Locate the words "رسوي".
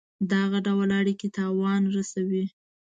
1.95-2.45